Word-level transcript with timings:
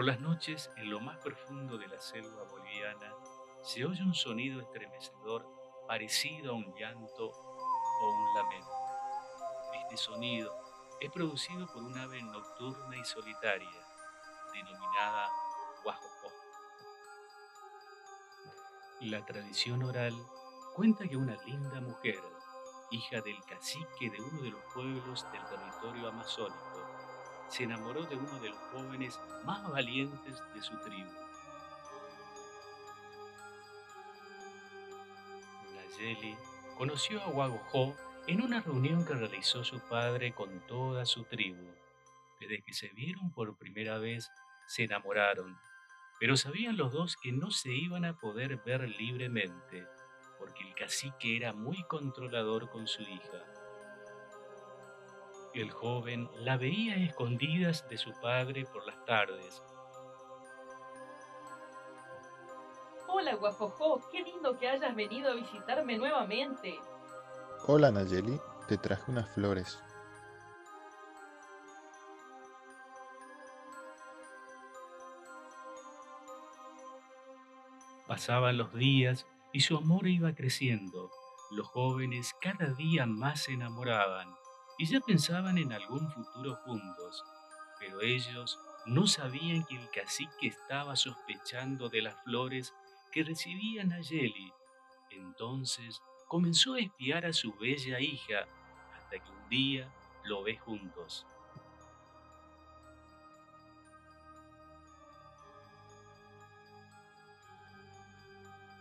Por 0.00 0.06
las 0.06 0.20
noches, 0.20 0.70
en 0.78 0.88
lo 0.88 0.98
más 0.98 1.18
profundo 1.18 1.76
de 1.76 1.86
la 1.86 2.00
selva 2.00 2.44
boliviana, 2.44 3.14
se 3.62 3.84
oye 3.84 4.02
un 4.02 4.14
sonido 4.14 4.62
estremecedor 4.62 5.46
parecido 5.86 6.52
a 6.52 6.54
un 6.54 6.74
llanto 6.74 7.26
o 7.28 8.08
un 8.08 8.34
lamento. 8.34 8.70
Este 9.74 9.98
sonido 9.98 10.56
es 11.02 11.10
producido 11.10 11.66
por 11.66 11.82
un 11.82 11.98
ave 11.98 12.22
nocturna 12.22 12.96
y 12.96 13.04
solitaria, 13.04 13.68
denominada 14.54 15.28
guajopó. 15.84 16.32
La 19.02 19.22
tradición 19.26 19.82
oral 19.82 20.14
cuenta 20.74 21.06
que 21.06 21.18
una 21.18 21.36
linda 21.44 21.78
mujer, 21.82 22.22
hija 22.90 23.20
del 23.20 23.38
cacique 23.44 24.08
de 24.08 24.18
uno 24.18 24.40
de 24.44 24.50
los 24.52 24.62
pueblos 24.72 25.26
del 25.30 25.44
territorio 25.44 26.08
amazónico, 26.08 26.69
se 27.50 27.64
enamoró 27.64 28.04
de 28.04 28.14
uno 28.16 28.38
de 28.38 28.50
los 28.50 28.58
jóvenes 28.72 29.20
más 29.44 29.68
valientes 29.68 30.42
de 30.54 30.62
su 30.62 30.76
tribu. 30.78 31.10
Nayeli 35.74 36.36
conoció 36.78 37.20
a 37.22 37.26
Guagojó 37.26 37.96
en 38.28 38.42
una 38.42 38.60
reunión 38.60 39.04
que 39.04 39.14
realizó 39.14 39.64
su 39.64 39.80
padre 39.80 40.32
con 40.32 40.60
toda 40.68 41.04
su 41.04 41.24
tribu. 41.24 41.74
Desde 42.38 42.62
que 42.62 42.72
se 42.72 42.88
vieron 42.90 43.32
por 43.32 43.56
primera 43.58 43.98
vez, 43.98 44.30
se 44.68 44.84
enamoraron, 44.84 45.58
pero 46.20 46.36
sabían 46.36 46.76
los 46.76 46.92
dos 46.92 47.16
que 47.16 47.32
no 47.32 47.50
se 47.50 47.72
iban 47.72 48.04
a 48.04 48.16
poder 48.16 48.58
ver 48.58 48.88
libremente, 48.88 49.86
porque 50.38 50.62
el 50.62 50.74
cacique 50.74 51.36
era 51.36 51.52
muy 51.52 51.82
controlador 51.88 52.70
con 52.70 52.86
su 52.86 53.02
hija. 53.02 53.59
El 55.52 55.72
joven 55.72 56.30
la 56.36 56.56
veía 56.56 56.94
escondidas 56.94 57.88
de 57.88 57.98
su 57.98 58.12
padre 58.20 58.64
por 58.66 58.86
las 58.86 59.04
tardes. 59.04 59.60
Hola, 63.08 63.34
Guajojó, 63.34 64.00
qué 64.12 64.22
lindo 64.22 64.56
que 64.56 64.68
hayas 64.68 64.94
venido 64.94 65.32
a 65.32 65.34
visitarme 65.34 65.98
nuevamente. 65.98 66.78
Hola 67.66 67.90
Nayeli, 67.90 68.40
te 68.68 68.78
traje 68.78 69.10
unas 69.10 69.28
flores. 69.34 69.82
Pasaban 78.06 78.56
los 78.56 78.72
días 78.72 79.26
y 79.52 79.62
su 79.62 79.76
amor 79.76 80.06
iba 80.06 80.32
creciendo. 80.32 81.10
Los 81.50 81.66
jóvenes 81.66 82.32
cada 82.40 82.72
día 82.74 83.04
más 83.06 83.42
se 83.42 83.52
enamoraban 83.52 84.32
y 84.80 84.86
ya 84.86 84.98
pensaban 84.98 85.58
en 85.58 85.74
algún 85.74 86.10
futuro 86.10 86.54
juntos, 86.64 87.22
pero 87.78 88.00
ellos 88.00 88.58
no 88.86 89.06
sabían 89.06 89.62
que 89.66 89.76
el 89.76 89.90
cacique 89.90 90.46
estaba 90.46 90.96
sospechando 90.96 91.90
de 91.90 92.00
las 92.00 92.14
flores 92.24 92.72
que 93.12 93.22
recibía 93.22 93.84
Nayeli. 93.84 94.50
Entonces 95.10 96.00
comenzó 96.26 96.72
a 96.74 96.80
espiar 96.80 97.26
a 97.26 97.34
su 97.34 97.52
bella 97.58 98.00
hija 98.00 98.46
hasta 98.94 99.22
que 99.22 99.30
un 99.30 99.48
día 99.50 99.92
lo 100.24 100.44
ve 100.44 100.56
juntos. 100.56 101.26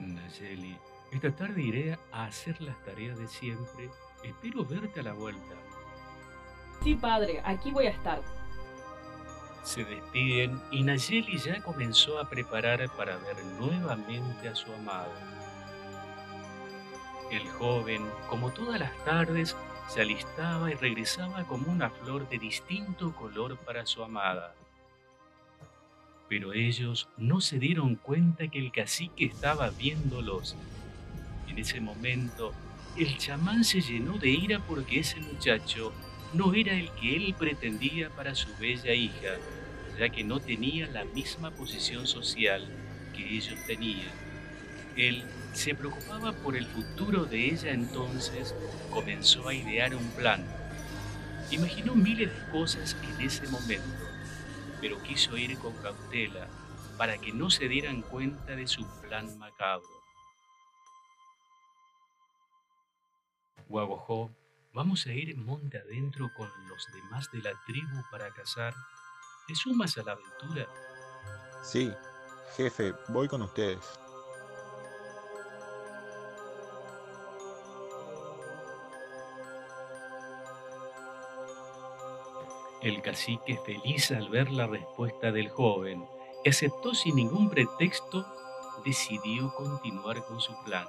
Nayeli, 0.00 0.76
esta 1.12 1.36
tarde 1.36 1.62
iré 1.62 1.96
a 2.10 2.24
hacer 2.24 2.60
las 2.60 2.84
tareas 2.84 3.16
de 3.16 3.28
siempre. 3.28 3.88
Espero 4.24 4.64
verte 4.64 4.98
a 4.98 5.04
la 5.04 5.12
vuelta. 5.12 5.54
Sí, 6.84 6.94
padre, 6.94 7.40
aquí 7.44 7.70
voy 7.70 7.86
a 7.86 7.90
estar. 7.90 8.20
Se 9.62 9.82
despiden 9.86 10.60
y 10.70 10.82
Nayeli 10.82 11.38
ya 11.38 11.62
comenzó 11.62 12.18
a 12.18 12.28
preparar 12.28 12.86
para 12.90 13.16
ver 13.16 13.42
nuevamente 13.58 14.46
a 14.46 14.54
su 14.54 14.70
amado. 14.70 15.10
El 17.30 17.48
joven, 17.52 18.04
como 18.28 18.50
todas 18.50 18.78
las 18.78 18.94
tardes, 19.06 19.56
se 19.88 20.02
alistaba 20.02 20.70
y 20.70 20.74
regresaba 20.74 21.44
como 21.44 21.72
una 21.72 21.88
flor 21.88 22.28
de 22.28 22.38
distinto 22.38 23.14
color 23.16 23.56
para 23.56 23.86
su 23.86 24.04
amada. 24.04 24.54
Pero 26.28 26.52
ellos 26.52 27.08
no 27.16 27.40
se 27.40 27.58
dieron 27.58 27.96
cuenta 27.96 28.48
que 28.48 28.58
el 28.58 28.70
cacique 28.70 29.24
estaba 29.24 29.70
viéndolos. 29.70 30.54
En 31.48 31.58
ese 31.58 31.80
momento, 31.80 32.52
el 32.98 33.16
chamán 33.16 33.64
se 33.64 33.80
llenó 33.80 34.18
de 34.18 34.28
ira 34.28 34.60
porque 34.66 35.00
ese 35.00 35.18
muchacho 35.20 35.90
no 36.34 36.52
era 36.52 36.74
el 36.74 36.90
que 36.92 37.16
él 37.16 37.34
pretendía 37.38 38.10
para 38.10 38.34
su 38.34 38.48
bella 38.56 38.92
hija, 38.92 39.36
ya 39.98 40.08
que 40.08 40.24
no 40.24 40.40
tenía 40.40 40.86
la 40.88 41.04
misma 41.04 41.50
posición 41.52 42.06
social 42.06 42.66
que 43.14 43.36
ellos 43.36 43.58
tenían. 43.66 44.10
Él 44.96 45.24
se 45.52 45.74
preocupaba 45.74 46.32
por 46.32 46.56
el 46.56 46.66
futuro 46.66 47.24
de 47.24 47.50
ella 47.50 47.70
entonces 47.70 48.54
comenzó 48.90 49.48
a 49.48 49.54
idear 49.54 49.94
un 49.94 50.08
plan. 50.10 50.44
Imaginó 51.50 51.94
miles 51.94 52.30
de 52.32 52.50
cosas 52.50 52.96
en 53.02 53.20
ese 53.20 53.46
momento, 53.48 54.04
pero 54.80 55.00
quiso 55.02 55.36
ir 55.36 55.56
con 55.58 55.72
cautela 55.74 56.48
para 56.98 57.18
que 57.18 57.32
no 57.32 57.50
se 57.50 57.68
dieran 57.68 58.02
cuenta 58.02 58.56
de 58.56 58.66
su 58.66 58.84
plan 59.00 59.38
macabro. 59.38 59.86
Guagojó, 63.68 64.30
vamos 64.74 65.06
a 65.06 65.12
ir 65.12 65.36
monte 65.36 65.78
adentro 65.78 66.30
con 66.36 66.50
los 66.68 66.86
demás 66.92 67.30
de 67.32 67.38
la 67.38 67.52
tribu 67.64 68.02
para 68.10 68.30
cazar. 68.32 68.74
¿Te 69.46 69.54
sumas 69.54 69.96
a 69.98 70.02
la 70.02 70.12
aventura? 70.12 70.68
Sí, 71.62 71.92
jefe, 72.56 72.92
voy 73.08 73.28
con 73.28 73.42
ustedes. 73.42 74.00
El 82.82 83.00
cacique, 83.00 83.58
feliz 83.64 84.10
al 84.10 84.28
ver 84.28 84.50
la 84.50 84.66
respuesta 84.66 85.32
del 85.32 85.48
joven, 85.48 86.04
aceptó 86.46 86.94
sin 86.94 87.16
ningún 87.16 87.48
pretexto, 87.48 88.26
decidió 88.84 89.54
continuar 89.54 90.22
con 90.26 90.40
su 90.40 90.52
plan. 90.64 90.86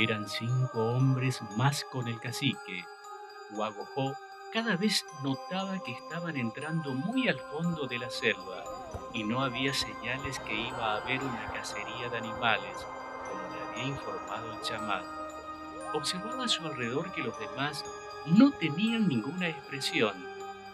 Eran 0.00 0.28
cinco 0.28 0.94
hombres 0.94 1.42
más 1.56 1.84
con 1.90 2.06
el 2.06 2.20
cacique. 2.20 2.84
Guagojó 3.50 4.14
cada 4.52 4.76
vez 4.76 5.04
notaba 5.24 5.82
que 5.82 5.90
estaban 5.90 6.36
entrando 6.36 6.94
muy 6.94 7.26
al 7.26 7.40
fondo 7.40 7.88
de 7.88 7.98
la 7.98 8.08
selva 8.08 8.62
y 9.12 9.24
no 9.24 9.42
había 9.42 9.74
señales 9.74 10.38
que 10.38 10.54
iba 10.54 10.92
a 10.92 10.96
haber 10.98 11.20
una 11.20 11.52
cacería 11.52 12.08
de 12.10 12.16
animales, 12.16 12.86
como 13.28 13.42
le 13.52 13.60
había 13.60 13.88
informado 13.88 14.52
el 14.52 14.60
chamán. 14.60 15.02
Observaba 15.92 16.44
a 16.44 16.48
su 16.48 16.64
alrededor 16.64 17.10
que 17.10 17.24
los 17.24 17.36
demás 17.40 17.84
no 18.26 18.52
tenían 18.52 19.08
ninguna 19.08 19.48
expresión, 19.48 20.14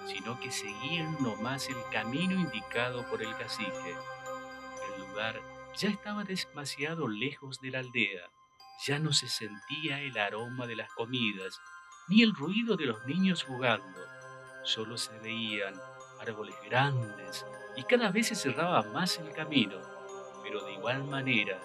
sino 0.06 0.38
que 0.38 0.50
seguían 0.50 1.16
nomás 1.22 1.70
el 1.70 1.82
camino 1.90 2.34
indicado 2.34 3.08
por 3.08 3.22
el 3.22 3.34
cacique. 3.36 3.96
El 4.94 5.00
lugar 5.00 5.40
ya 5.74 5.88
estaba 5.88 6.24
demasiado 6.24 7.08
lejos 7.08 7.58
de 7.62 7.70
la 7.70 7.78
aldea, 7.78 8.30
ya 8.86 8.98
no 8.98 9.12
se 9.12 9.28
sentía 9.28 10.00
el 10.00 10.18
aroma 10.18 10.66
de 10.66 10.76
las 10.76 10.90
comidas, 10.92 11.60
ni 12.08 12.22
el 12.22 12.34
ruido 12.34 12.76
de 12.76 12.86
los 12.86 13.04
niños 13.06 13.42
jugando, 13.44 14.00
solo 14.62 14.96
se 14.96 15.18
veían 15.20 15.74
árboles 16.20 16.56
grandes 16.64 17.46
y 17.76 17.84
cada 17.84 18.10
vez 18.10 18.28
se 18.28 18.34
cerraba 18.34 18.82
más 18.82 19.18
el 19.18 19.30
camino, 19.32 19.78
pero 20.42 20.64
de 20.64 20.72
igual 20.72 21.04
manera 21.04 21.60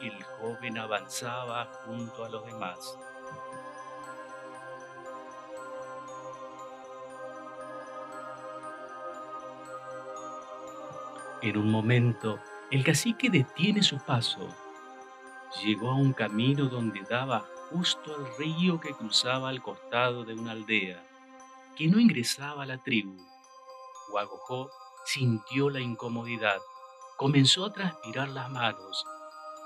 el 0.00 0.22
joven 0.22 0.78
avanzaba 0.78 1.66
junto 1.84 2.24
a 2.24 2.28
los 2.28 2.44
demás. 2.44 2.98
En 11.42 11.56
un 11.56 11.70
momento, 11.70 12.40
el 12.70 12.82
cacique 12.82 13.30
detiene 13.30 13.82
su 13.82 13.98
paso. 13.98 14.48
Llegó 15.62 15.90
a 15.90 15.94
un 15.94 16.12
camino 16.12 16.66
donde 16.66 17.00
daba 17.08 17.46
justo 17.70 18.14
al 18.14 18.36
río 18.36 18.78
que 18.80 18.94
cruzaba 18.94 19.48
al 19.48 19.62
costado 19.62 20.24
de 20.24 20.34
una 20.34 20.52
aldea, 20.52 21.04
que 21.76 21.88
no 21.88 21.98
ingresaba 21.98 22.66
la 22.66 22.78
tribu. 22.78 23.16
Guagojó 24.10 24.70
sintió 25.04 25.70
la 25.70 25.80
incomodidad, 25.80 26.60
comenzó 27.16 27.66
a 27.66 27.72
transpirar 27.72 28.28
las 28.28 28.50
manos 28.50 29.04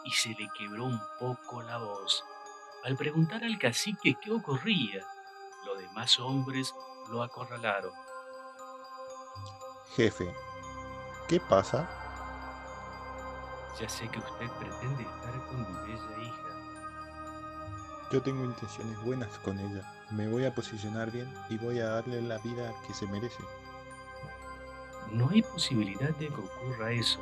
y 0.05 0.11
se 0.13 0.31
le 0.31 0.49
quebró 0.57 0.85
un 0.85 1.01
poco 1.19 1.63
la 1.63 1.79
voz. 1.79 2.25
Al 2.85 2.97
preguntar 2.97 3.45
al 3.45 3.59
cacique 3.59 4.17
qué 4.23 4.33
ocurría, 4.33 5.05
los 5.67 5.79
demás 5.79 6.19
hombres 6.19 6.75
lo 7.11 7.23
acorralaron. 7.23 7.93
Jefe, 9.97 10.33
¿Qué 11.31 11.39
pasa? 11.39 11.89
Ya 13.79 13.89
sé 13.89 14.09
que 14.09 14.19
usted 14.19 14.49
pretende 14.59 15.03
estar 15.03 15.47
con 15.47 15.61
mi 15.61 15.93
bella 15.93 16.23
hija. 16.23 16.51
Yo 18.13 18.21
tengo 18.21 18.45
intenciones 18.45 19.01
buenas 19.05 19.39
con 19.39 19.59
ella. 19.59 19.83
Me 20.11 20.29
voy 20.29 20.45
a 20.45 20.55
posicionar 20.55 21.11
bien 21.11 21.33
y 21.49 21.59
voy 21.59 21.79
a 21.79 21.87
darle 21.87 22.21
la 22.21 22.39
vida 22.39 22.75
que 22.87 22.93
se 22.95 23.07
merece. 23.07 23.43
no 25.13 25.29
hay 25.31 25.43
posibilidad 25.43 26.11
de 26.17 26.29
que 26.29 26.35
ocurra 26.35 26.93
eso. 26.93 27.21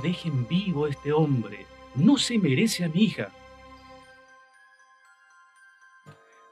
Dejen 0.00 0.46
vivo 0.48 0.86
este 0.86 1.12
hombre. 1.12 1.66
No 1.94 2.16
se 2.16 2.38
merece 2.38 2.84
a 2.84 2.88
mi 2.88 3.04
hija. 3.04 3.30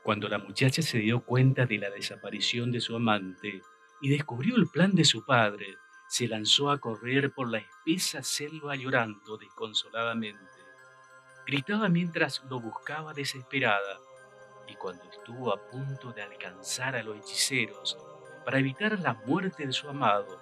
Cuando 0.03 0.29
la 0.29 0.39
muchacha 0.39 0.81
se 0.81 0.99
dio 0.99 1.21
cuenta 1.21 1.67
de 1.67 1.79
la 1.79 1.91
desaparición 1.91 2.73
de 2.73 2.81
su 2.81 2.97
amante 2.97 3.61
y 4.00 4.09
descubrió 4.09 4.56
el 4.56 4.69
plan 4.69 4.95
de 4.95 5.05
su 5.05 5.25
padre, 5.25 5.77
se 6.09 6.27
lanzó 6.27 6.71
a 6.71 6.79
correr 6.79 7.33
por 7.33 7.50
la 7.50 7.59
espesa 7.59 8.23
selva 8.23 8.75
llorando 8.75 9.37
desconsoladamente. 9.37 10.41
Gritaba 11.47 11.89
mientras 11.89 12.43
lo 12.49 12.61
buscaba 12.61 13.12
desesperada 13.12 13.99
y 14.67 14.75
cuando 14.77 15.05
estuvo 15.05 15.53
a 15.53 15.69
punto 15.69 16.12
de 16.12 16.23
alcanzar 16.23 16.97
a 16.97 17.03
los 17.03 17.19
hechiceros 17.19 17.99
para 18.45 18.59
evitar 18.59 18.99
la 19.00 19.15
muerte 19.27 19.67
de 19.67 19.73
su 19.73 19.89
amado, 19.89 20.41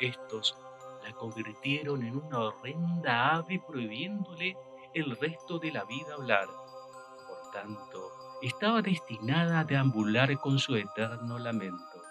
estos 0.00 0.56
la 1.06 1.12
convirtieron 1.12 2.02
en 2.02 2.16
una 2.16 2.40
horrenda 2.40 3.36
ave 3.36 3.62
prohibiéndole 3.64 4.56
el 4.92 5.16
resto 5.16 5.58
de 5.58 5.70
la 5.70 5.84
vida 5.84 6.14
hablar. 6.14 6.48
Por 6.48 7.50
tanto, 7.52 8.10
estaba 8.42 8.82
destinada 8.82 9.60
a 9.60 9.64
deambular 9.64 10.36
con 10.40 10.58
su 10.58 10.74
eterno 10.74 11.38
lamento. 11.38 12.02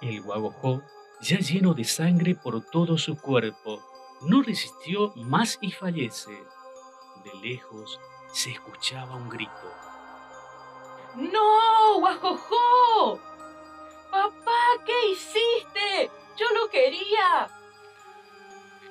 El 0.00 0.22
guagojó, 0.22 0.82
ya 1.20 1.38
lleno 1.38 1.74
de 1.74 1.84
sangre 1.84 2.36
por 2.36 2.64
todo 2.70 2.96
su 2.96 3.20
cuerpo, 3.20 3.82
no 4.22 4.42
resistió 4.42 5.12
más 5.16 5.58
y 5.60 5.72
fallece. 5.72 6.44
De 7.24 7.34
lejos 7.42 7.98
se 8.32 8.52
escuchaba 8.52 9.16
un 9.16 9.28
grito. 9.28 9.50
¡No, 11.16 11.98
guajojo! 11.98 12.59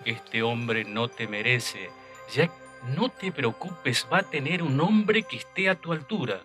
Este 0.10 0.42
hombre 0.42 0.86
no 0.86 1.08
te 1.08 1.28
merece. 1.28 1.92
Ya 2.34 2.50
no 2.98 3.10
te 3.10 3.32
preocupes, 3.32 4.08
va 4.12 4.18
a 4.18 4.24
tener 4.24 4.64
un 4.64 4.82
hombre 4.82 5.22
que 5.22 5.38
esté 5.38 5.70
a 5.70 5.76
tu 5.76 5.94
altura. 5.94 6.42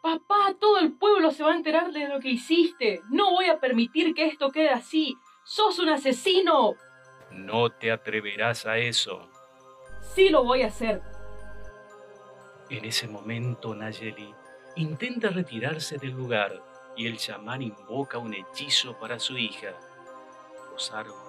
Papá, 0.00 0.54
todo 0.58 0.78
el 0.78 0.92
pueblo 0.92 1.30
se 1.30 1.42
va 1.42 1.52
a 1.52 1.56
enterar 1.56 1.92
de 1.92 2.08
lo 2.08 2.20
que 2.20 2.30
hiciste. 2.30 3.02
No 3.10 3.32
voy 3.32 3.50
a 3.50 3.60
permitir 3.60 4.14
que 4.14 4.24
esto 4.24 4.50
quede 4.50 4.70
así. 4.70 5.18
¡Sos 5.44 5.78
un 5.78 5.90
asesino! 5.90 6.74
No 7.32 7.68
te 7.68 7.92
atreverás 7.92 8.64
a 8.64 8.78
eso. 8.78 9.28
Sí 10.14 10.30
lo 10.30 10.42
voy 10.42 10.62
a 10.62 10.68
hacer. 10.68 11.02
En 12.70 12.82
ese 12.86 13.08
momento, 13.08 13.74
Nayeli 13.74 14.34
intenta 14.76 15.28
retirarse 15.28 15.98
del 15.98 16.12
lugar 16.12 16.64
y 16.96 17.08
el 17.08 17.18
chamán 17.18 17.60
invoca 17.60 18.16
un 18.16 18.32
hechizo 18.32 18.98
para 18.98 19.18
su 19.18 19.36
hija. 19.36 19.74
Los 20.72 20.90
árboles 20.92 21.27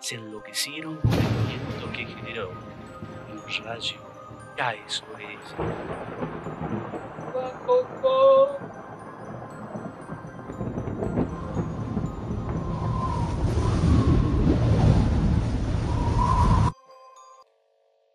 se 0.00 0.16
enloquecieron 0.16 0.96
con 0.96 1.12
el 1.12 1.46
viento 1.46 1.92
que 1.92 2.06
generó. 2.06 2.50
Un 3.30 3.64
rayo 3.64 3.96
cae 4.56 4.88
sobre 4.88 5.32
ella. 5.32 5.40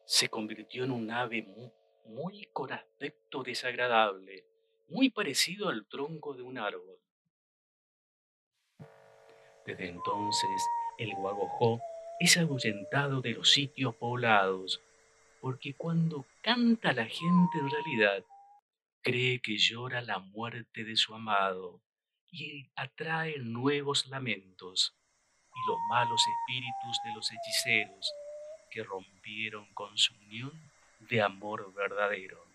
Se 0.05 0.29
convirtió 0.29 0.83
en 0.83 0.91
un 0.91 1.11
ave 1.11 1.43
muy, 1.43 1.71
muy 2.05 2.49
con 2.53 2.71
aspecto 2.71 3.43
desagradable 3.43 4.45
muy 4.93 5.09
parecido 5.09 5.69
al 5.69 5.87
tronco 5.87 6.33
de 6.33 6.43
un 6.43 6.57
árbol. 6.57 6.99
Desde 9.65 9.87
entonces, 9.87 10.49
el 10.97 11.13
guagojó 11.13 11.81
es 12.19 12.37
ahuyentado 12.37 13.21
de 13.21 13.31
los 13.31 13.51
sitios 13.51 13.95
poblados, 13.95 14.81
porque 15.41 15.73
cuando 15.73 16.25
canta 16.41 16.93
la 16.93 17.05
gente 17.05 17.59
en 17.59 17.69
realidad, 17.69 18.23
cree 19.01 19.39
que 19.39 19.57
llora 19.57 20.01
la 20.01 20.19
muerte 20.19 20.83
de 20.83 20.95
su 20.95 21.13
amado 21.13 21.81
y 22.31 22.65
atrae 22.75 23.37
nuevos 23.39 24.07
lamentos 24.07 24.95
y 25.53 25.69
los 25.69 25.77
malos 25.89 26.21
espíritus 26.27 26.97
de 27.03 27.13
los 27.13 27.31
hechiceros 27.31 28.13
que 28.71 28.83
rompieron 28.83 29.71
con 29.73 29.97
su 29.97 30.13
unión 30.15 30.51
de 30.99 31.21
amor 31.21 31.73
verdadero. 31.73 32.52